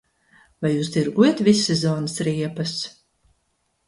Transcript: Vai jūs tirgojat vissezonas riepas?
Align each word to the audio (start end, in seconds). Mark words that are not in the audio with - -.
Vai 0.65 0.69
jūs 0.75 0.87
tirgojat 0.95 1.43
vissezonas 1.47 2.15
riepas? 2.29 2.73